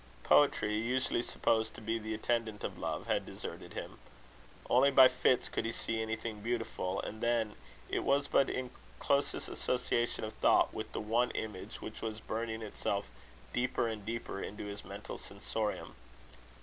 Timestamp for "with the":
10.73-10.99